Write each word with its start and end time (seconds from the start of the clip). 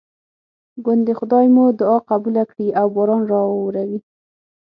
ګوندې 0.85 1.13
خدای 1.19 1.45
مو 1.55 1.63
دعا 1.79 1.97
قبوله 2.09 2.43
کړي 2.51 2.67
او 2.79 2.87
باران 2.95 3.21
راواوري. 3.31 3.97